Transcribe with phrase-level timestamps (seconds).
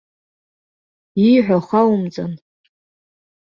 [1.27, 2.33] Ииҳәо хаумҵан!